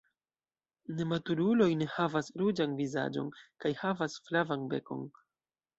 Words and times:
Nematuruloj 1.01 1.69
ne 1.83 1.89
havas 1.97 2.33
ruĝan 2.43 2.75
vizaĝon 2.83 3.31
kaj 3.45 3.77
havas 3.85 4.21
flavan 4.29 4.71
bekon. 4.75 5.11